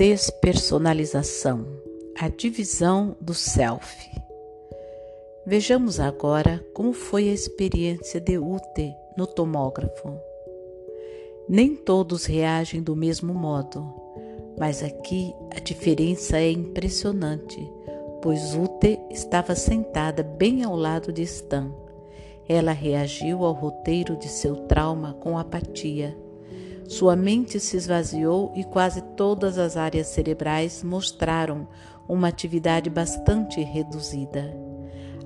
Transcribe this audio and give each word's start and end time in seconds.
Despersonalização 0.00 1.66
a 2.18 2.28
divisão 2.28 3.18
do 3.20 3.34
self. 3.34 4.10
Vejamos 5.44 6.00
agora 6.00 6.64
como 6.72 6.94
foi 6.94 7.28
a 7.28 7.34
experiência 7.34 8.18
de 8.18 8.38
Ute 8.38 8.94
no 9.14 9.26
tomógrafo. 9.26 10.18
Nem 11.46 11.76
todos 11.76 12.24
reagem 12.24 12.82
do 12.82 12.96
mesmo 12.96 13.34
modo, 13.34 13.86
mas 14.58 14.82
aqui 14.82 15.34
a 15.54 15.60
diferença 15.60 16.38
é 16.38 16.50
impressionante, 16.50 17.60
pois 18.22 18.54
Ute 18.54 18.98
estava 19.10 19.54
sentada 19.54 20.22
bem 20.22 20.64
ao 20.64 20.76
lado 20.76 21.12
de 21.12 21.24
Stan. 21.24 21.70
Ela 22.48 22.72
reagiu 22.72 23.44
ao 23.44 23.52
roteiro 23.52 24.16
de 24.16 24.28
seu 24.28 24.56
trauma 24.66 25.12
com 25.20 25.36
apatia 25.36 26.16
sua 26.90 27.14
mente 27.14 27.60
se 27.60 27.76
esvaziou 27.76 28.52
e 28.56 28.64
quase 28.64 29.00
todas 29.14 29.58
as 29.58 29.76
áreas 29.76 30.08
cerebrais 30.08 30.82
mostraram 30.82 31.68
uma 32.08 32.26
atividade 32.26 32.90
bastante 32.90 33.62
reduzida. 33.62 34.52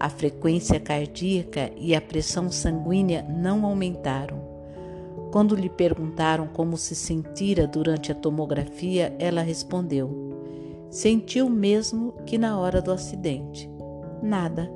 A 0.00 0.08
frequência 0.08 0.80
cardíaca 0.80 1.70
e 1.76 1.94
a 1.94 2.00
pressão 2.00 2.50
sanguínea 2.50 3.22
não 3.28 3.66
aumentaram. 3.66 4.40
Quando 5.30 5.54
lhe 5.54 5.68
perguntaram 5.68 6.46
como 6.46 6.78
se 6.78 6.94
sentira 6.94 7.66
durante 7.66 8.10
a 8.10 8.14
tomografia, 8.14 9.14
ela 9.18 9.42
respondeu: 9.42 10.32
Sentiu 10.88 11.46
o 11.46 11.50
mesmo 11.50 12.14
que 12.24 12.38
na 12.38 12.58
hora 12.58 12.80
do 12.80 12.90
acidente. 12.90 13.70
Nada. 14.22 14.72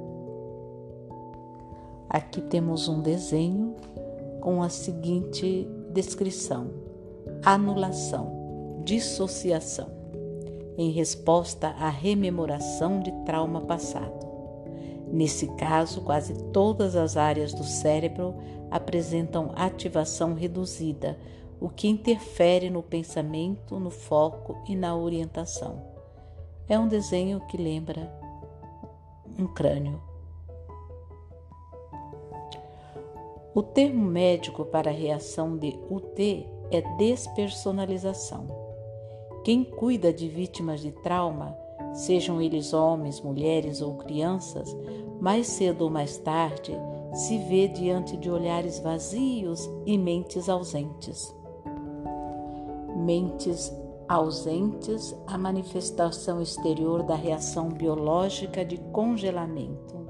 Aqui 2.10 2.42
temos 2.42 2.88
um 2.88 3.00
desenho 3.00 3.74
com 4.42 4.62
a 4.62 4.68
seguinte 4.68 5.66
descrição: 5.94 6.70
anulação, 7.42 8.82
dissociação, 8.84 9.88
em 10.76 10.90
resposta 10.90 11.68
à 11.68 11.88
rememoração 11.88 13.00
de 13.00 13.12
trauma 13.24 13.62
passado. 13.62 14.24
Nesse 15.10 15.46
caso, 15.54 16.00
quase 16.00 16.34
todas 16.52 16.96
as 16.96 17.16
áreas 17.16 17.54
do 17.54 17.62
cérebro 17.62 18.34
apresentam 18.70 19.52
ativação 19.54 20.34
reduzida, 20.34 21.16
o 21.60 21.68
que 21.68 21.86
interfere 21.86 22.68
no 22.68 22.82
pensamento, 22.82 23.78
no 23.78 23.90
foco 23.90 24.60
e 24.68 24.74
na 24.74 24.96
orientação. 24.96 25.80
É 26.68 26.76
um 26.76 26.88
desenho 26.88 27.40
que 27.46 27.56
lembra 27.56 28.12
um 29.38 29.46
crânio. 29.46 30.13
O 33.54 33.62
termo 33.62 34.04
médico 34.04 34.64
para 34.64 34.90
a 34.90 34.92
reação 34.92 35.56
de 35.56 35.78
UT 35.88 36.44
é 36.72 36.82
despersonalização. 36.96 38.48
Quem 39.44 39.62
cuida 39.62 40.12
de 40.12 40.26
vítimas 40.26 40.80
de 40.80 40.90
trauma, 40.90 41.56
sejam 41.92 42.42
eles 42.42 42.72
homens, 42.72 43.20
mulheres 43.20 43.80
ou 43.80 43.94
crianças, 43.94 44.76
mais 45.20 45.46
cedo 45.46 45.82
ou 45.82 45.90
mais 45.90 46.18
tarde, 46.18 46.72
se 47.12 47.38
vê 47.38 47.68
diante 47.68 48.16
de 48.16 48.28
olhares 48.28 48.80
vazios 48.80 49.70
e 49.86 49.96
mentes 49.96 50.48
ausentes. 50.48 51.32
Mentes 52.96 53.72
ausentes, 54.08 55.14
a 55.28 55.38
manifestação 55.38 56.42
exterior 56.42 57.04
da 57.04 57.14
reação 57.14 57.68
biológica 57.68 58.64
de 58.64 58.78
congelamento. 58.90 60.03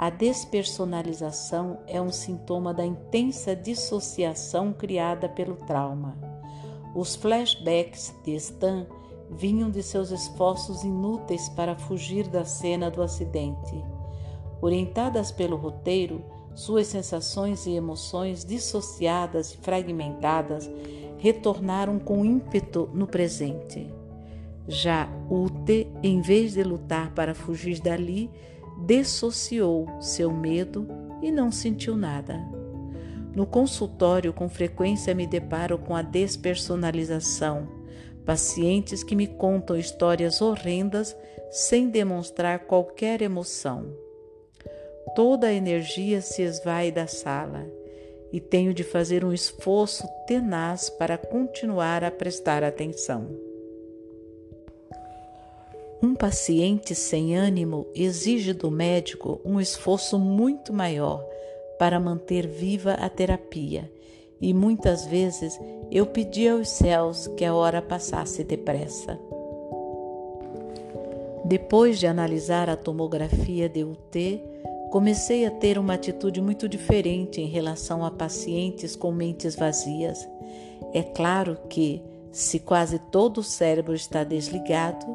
A 0.00 0.08
despersonalização 0.08 1.80
é 1.86 2.00
um 2.00 2.10
sintoma 2.10 2.72
da 2.72 2.86
intensa 2.86 3.54
dissociação 3.54 4.72
criada 4.72 5.28
pelo 5.28 5.56
trauma. 5.56 6.16
Os 6.94 7.14
flashbacks 7.14 8.14
de 8.24 8.34
Stan 8.36 8.86
vinham 9.30 9.70
de 9.70 9.82
seus 9.82 10.10
esforços 10.10 10.84
inúteis 10.84 11.50
para 11.50 11.76
fugir 11.76 12.28
da 12.28 12.46
cena 12.46 12.90
do 12.90 13.02
acidente. 13.02 13.84
Orientadas 14.62 15.30
pelo 15.30 15.56
roteiro, 15.56 16.24
suas 16.54 16.86
sensações 16.86 17.66
e 17.66 17.72
emoções 17.72 18.42
dissociadas 18.42 19.52
e 19.52 19.58
fragmentadas 19.58 20.70
retornaram 21.18 21.98
com 21.98 22.24
ímpeto 22.24 22.88
no 22.94 23.06
presente. 23.06 23.86
Já 24.66 25.10
Ute, 25.28 25.88
em 26.02 26.22
vez 26.22 26.54
de 26.54 26.62
lutar 26.62 27.12
para 27.12 27.34
fugir 27.34 27.82
dali, 27.82 28.30
dissociou 28.86 29.86
seu 30.00 30.32
medo 30.32 30.86
e 31.22 31.30
não 31.30 31.52
sentiu 31.52 31.96
nada. 31.96 32.40
No 33.34 33.46
consultório, 33.46 34.32
com 34.32 34.48
frequência 34.48 35.14
me 35.14 35.26
deparo 35.26 35.78
com 35.78 35.94
a 35.94 36.02
despersonalização, 36.02 37.68
pacientes 38.24 39.04
que 39.04 39.14
me 39.14 39.26
contam 39.26 39.76
histórias 39.76 40.40
horrendas 40.40 41.16
sem 41.50 41.88
demonstrar 41.88 42.60
qualquer 42.60 43.22
emoção. 43.22 43.92
Toda 45.14 45.48
a 45.48 45.52
energia 45.52 46.20
se 46.20 46.42
esvai 46.42 46.90
da 46.90 47.06
sala 47.06 47.66
e 48.32 48.40
tenho 48.40 48.72
de 48.72 48.84
fazer 48.84 49.24
um 49.24 49.32
esforço 49.32 50.06
tenaz 50.26 50.88
para 50.88 51.18
continuar 51.18 52.04
a 52.04 52.10
prestar 52.10 52.62
atenção. 52.62 53.49
Um 56.02 56.14
paciente 56.14 56.94
sem 56.94 57.36
ânimo 57.36 57.86
exige 57.94 58.54
do 58.54 58.70
médico 58.70 59.38
um 59.44 59.60
esforço 59.60 60.18
muito 60.18 60.72
maior 60.72 61.22
para 61.78 62.00
manter 62.00 62.46
viva 62.46 62.94
a 62.94 63.08
terapia, 63.10 63.92
e 64.40 64.54
muitas 64.54 65.04
vezes 65.04 65.60
eu 65.90 66.06
pedi 66.06 66.48
aos 66.48 66.70
céus 66.70 67.26
que 67.36 67.44
a 67.44 67.54
hora 67.54 67.82
passasse 67.82 68.42
depressa. 68.42 69.18
Depois 71.44 71.98
de 71.98 72.06
analisar 72.06 72.70
a 72.70 72.76
tomografia 72.76 73.68
de 73.68 73.84
UT, 73.84 74.42
comecei 74.90 75.44
a 75.44 75.50
ter 75.50 75.76
uma 75.76 75.94
atitude 75.94 76.40
muito 76.40 76.66
diferente 76.66 77.42
em 77.42 77.46
relação 77.46 78.04
a 78.04 78.10
pacientes 78.10 78.96
com 78.96 79.12
mentes 79.12 79.54
vazias. 79.54 80.26
É 80.94 81.02
claro 81.02 81.58
que, 81.68 82.02
se 82.32 82.58
quase 82.58 82.98
todo 82.98 83.38
o 83.38 83.44
cérebro 83.44 83.94
está 83.94 84.24
desligado, 84.24 85.06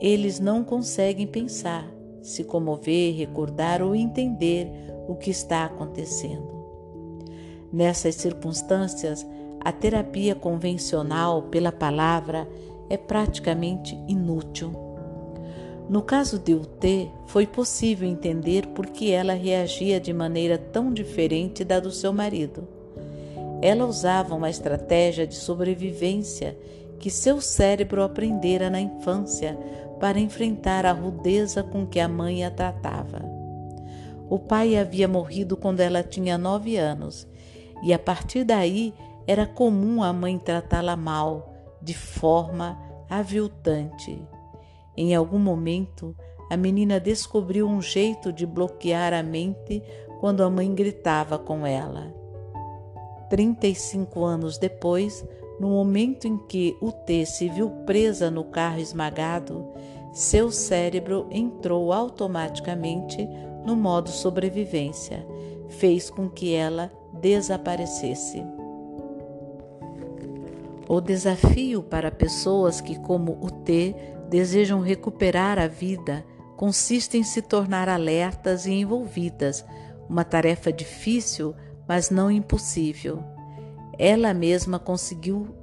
eles 0.00 0.40
não 0.40 0.64
conseguem 0.64 1.26
pensar, 1.26 1.86
se 2.22 2.42
comover, 2.42 3.14
recordar 3.14 3.82
ou 3.82 3.94
entender 3.94 4.68
o 5.06 5.14
que 5.14 5.30
está 5.30 5.64
acontecendo. 5.64 6.60
Nessas 7.72 8.14
circunstâncias, 8.14 9.26
a 9.60 9.70
terapia 9.70 10.34
convencional 10.34 11.42
pela 11.42 11.70
palavra 11.70 12.48
é 12.88 12.96
praticamente 12.96 13.96
inútil. 14.08 14.72
No 15.88 16.02
caso 16.02 16.38
de 16.38 16.54
UT, 16.54 17.10
foi 17.26 17.46
possível 17.46 18.08
entender 18.08 18.68
por 18.68 18.86
que 18.86 19.10
ela 19.10 19.34
reagia 19.34 20.00
de 20.00 20.12
maneira 20.12 20.56
tão 20.56 20.92
diferente 20.92 21.64
da 21.64 21.78
do 21.78 21.90
seu 21.90 22.12
marido. 22.12 22.66
Ela 23.60 23.84
usava 23.84 24.34
uma 24.34 24.48
estratégia 24.48 25.26
de 25.26 25.34
sobrevivência 25.34 26.56
que 26.98 27.10
seu 27.10 27.40
cérebro 27.40 28.02
aprendera 28.02 28.70
na 28.70 28.80
infância 28.80 29.58
para 30.00 30.18
enfrentar 30.18 30.86
a 30.86 30.92
rudeza 30.92 31.62
com 31.62 31.86
que 31.86 32.00
a 32.00 32.08
mãe 32.08 32.44
a 32.44 32.50
tratava. 32.50 33.22
O 34.28 34.38
pai 34.38 34.76
havia 34.76 35.06
morrido 35.06 35.56
quando 35.56 35.80
ela 35.80 36.02
tinha 36.02 36.38
nove 36.38 36.76
anos 36.76 37.28
e 37.82 37.92
a 37.92 37.98
partir 37.98 38.44
daí 38.44 38.94
era 39.26 39.46
comum 39.46 40.02
a 40.02 40.12
mãe 40.12 40.38
tratá-la 40.38 40.96
mal, 40.96 41.54
de 41.82 41.94
forma 41.94 42.78
aviltante. 43.08 44.20
Em 44.96 45.14
algum 45.14 45.38
momento, 45.38 46.16
a 46.50 46.56
menina 46.56 46.98
descobriu 46.98 47.68
um 47.68 47.80
jeito 47.80 48.32
de 48.32 48.46
bloquear 48.46 49.12
a 49.12 49.22
mente 49.22 49.82
quando 50.18 50.42
a 50.42 50.50
mãe 50.50 50.74
gritava 50.74 51.38
com 51.38 51.66
ela. 51.66 52.12
35 53.28 54.24
anos 54.24 54.58
depois, 54.58 55.24
no 55.60 55.68
momento 55.68 56.26
em 56.26 56.38
que 56.38 56.74
o 56.80 56.90
T 56.90 57.26
se 57.26 57.50
viu 57.50 57.68
presa 57.84 58.30
no 58.30 58.44
carro 58.44 58.80
esmagado, 58.80 59.68
seu 60.10 60.50
cérebro 60.50 61.26
entrou 61.30 61.92
automaticamente 61.92 63.28
no 63.66 63.76
modo 63.76 64.08
sobrevivência, 64.08 65.24
fez 65.68 66.08
com 66.08 66.30
que 66.30 66.54
ela 66.54 66.90
desaparecesse. 67.12 68.42
O 70.88 70.98
desafio 70.98 71.82
para 71.82 72.10
pessoas 72.10 72.80
que, 72.80 72.98
como 72.98 73.38
o 73.42 73.50
T, 73.50 73.94
desejam 74.30 74.80
recuperar 74.80 75.58
a 75.58 75.66
vida 75.68 76.24
consiste 76.56 77.18
em 77.18 77.22
se 77.22 77.42
tornar 77.42 77.88
alertas 77.88 78.66
e 78.66 78.72
envolvidas, 78.72 79.64
uma 80.08 80.24
tarefa 80.24 80.72
difícil, 80.72 81.54
mas 81.86 82.10
não 82.10 82.30
impossível. 82.30 83.22
Ela 84.02 84.32
mesma 84.32 84.78
conseguiu, 84.78 85.54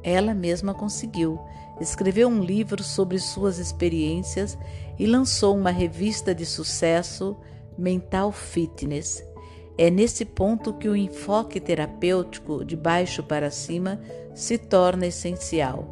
ela 0.00 0.32
mesma 0.32 0.72
conseguiu. 0.72 1.36
Escreveu 1.80 2.28
um 2.28 2.40
livro 2.40 2.80
sobre 2.84 3.18
suas 3.18 3.58
experiências 3.58 4.56
e 4.96 5.04
lançou 5.04 5.56
uma 5.56 5.72
revista 5.72 6.32
de 6.32 6.46
sucesso, 6.46 7.36
Mental 7.76 8.30
Fitness. 8.30 9.20
É 9.76 9.90
nesse 9.90 10.24
ponto 10.24 10.74
que 10.74 10.88
o 10.88 10.94
enfoque 10.94 11.58
terapêutico 11.58 12.64
de 12.64 12.76
baixo 12.76 13.20
para 13.24 13.50
cima 13.50 14.00
se 14.32 14.56
torna 14.56 15.08
essencial. 15.08 15.88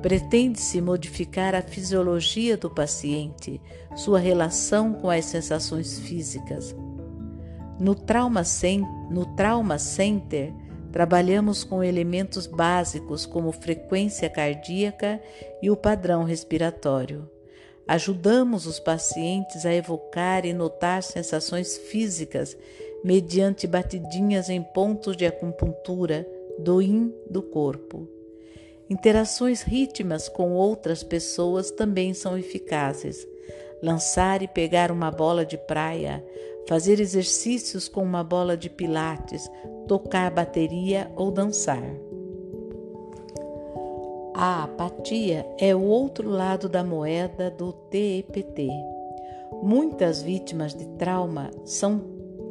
Pretende-se 0.00 0.80
modificar 0.80 1.56
a 1.56 1.60
fisiologia 1.60 2.56
do 2.56 2.70
paciente, 2.70 3.60
sua 3.96 4.20
relação 4.20 4.92
com 4.92 5.10
as 5.10 5.24
sensações 5.24 5.98
físicas. 5.98 6.72
No 7.80 7.96
Trauma, 7.96 8.42
no 9.10 9.26
trauma 9.34 9.76
Center, 9.76 10.54
trabalhamos 10.92 11.64
com 11.64 11.82
elementos 11.82 12.46
básicos 12.46 13.26
como 13.26 13.52
frequência 13.52 14.28
cardíaca 14.28 15.20
e 15.62 15.70
o 15.70 15.76
padrão 15.76 16.24
respiratório. 16.24 17.28
Ajudamos 17.86 18.66
os 18.66 18.78
pacientes 18.78 19.66
a 19.66 19.74
evocar 19.74 20.46
e 20.46 20.52
notar 20.52 21.02
sensações 21.02 21.76
físicas 21.76 22.56
mediante 23.02 23.66
batidinhas 23.66 24.48
em 24.48 24.62
pontos 24.62 25.16
de 25.16 25.26
acupuntura 25.26 26.26
do 26.58 26.80
yin 26.80 27.12
do 27.28 27.42
corpo. 27.42 28.08
Interações 28.88 29.62
rítmicas 29.62 30.28
com 30.28 30.52
outras 30.52 31.02
pessoas 31.02 31.70
também 31.70 32.12
são 32.12 32.36
eficazes. 32.36 33.26
Lançar 33.82 34.42
e 34.42 34.48
pegar 34.48 34.90
uma 34.90 35.10
bola 35.10 35.44
de 35.44 35.56
praia, 35.56 36.24
fazer 36.68 37.00
exercícios 37.00 37.88
com 37.88 38.02
uma 38.02 38.22
bola 38.22 38.56
de 38.56 38.68
pilates, 38.68 39.50
tocar 39.88 40.30
bateria 40.30 41.10
ou 41.16 41.30
dançar. 41.30 41.82
A 44.34 44.64
apatia 44.64 45.46
é 45.58 45.74
o 45.74 45.82
outro 45.82 46.28
lado 46.28 46.68
da 46.68 46.84
moeda 46.84 47.50
do 47.50 47.72
TEPT. 47.72 48.68
Muitas 49.62 50.22
vítimas 50.22 50.74
de 50.74 50.86
trauma 50.96 51.50
são 51.64 52.00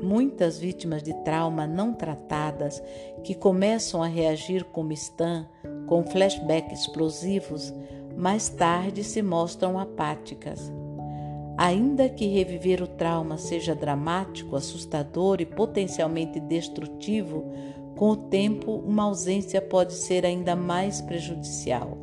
muitas 0.01 0.59
vítimas 0.59 1.03
de 1.03 1.13
trauma 1.23 1.65
não 1.67 1.93
tratadas 1.93 2.81
que 3.23 3.35
começam 3.35 4.01
a 4.01 4.07
reagir 4.07 4.63
como 4.65 4.91
estão 4.91 5.47
com 5.87 6.03
flashbacks 6.03 6.81
explosivos, 6.81 7.73
mais 8.15 8.49
tarde 8.49 9.03
se 9.03 9.21
mostram 9.21 9.79
apáticas. 9.79 10.71
Ainda 11.61 12.07
que 12.07 12.25
reviver 12.25 12.81
o 12.81 12.87
trauma 12.87 13.37
seja 13.37 13.75
dramático, 13.75 14.55
assustador 14.55 15.41
e 15.41 15.45
potencialmente 15.45 16.39
destrutivo, 16.39 17.51
com 17.97 18.11
o 18.11 18.15
tempo 18.15 18.71
uma 18.71 19.03
ausência 19.03 19.61
pode 19.61 19.91
ser 19.91 20.25
ainda 20.25 20.55
mais 20.55 21.01
prejudicial. 21.01 21.97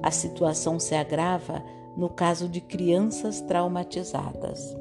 A 0.00 0.12
situação 0.12 0.78
se 0.78 0.94
agrava 0.94 1.60
no 1.96 2.08
caso 2.08 2.48
de 2.48 2.60
crianças 2.60 3.40
traumatizadas. 3.40 4.76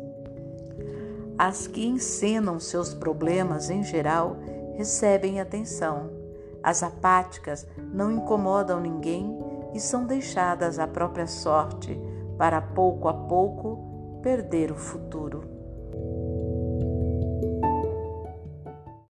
As 1.36 1.66
que 1.66 1.84
encenam 1.84 2.60
seus 2.60 2.94
problemas 2.94 3.72
em 3.72 3.84
geral 3.84 4.38
recebem 4.78 5.40
atenção 5.40 6.24
as 6.64 6.82
apáticas 6.82 7.68
não 7.78 8.10
incomodam 8.10 8.80
ninguém 8.80 9.38
e 9.74 9.80
são 9.82 10.06
deixadas 10.06 10.80
à 10.80 10.88
própria 10.88 11.28
sorte 11.28 12.00
para 12.38 12.62
pouco 12.62 13.10
a 13.10 13.14
pouco 13.14 13.93
perder 14.24 14.72
o 14.72 14.76
futuro. 14.76 15.53